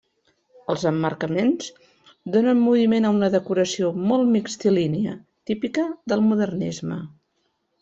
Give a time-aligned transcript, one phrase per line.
[0.73, 1.67] Els emmarcaments
[2.37, 5.15] donen moviment a una decoració molt mixtilínia,
[5.51, 6.99] típica del modernisme.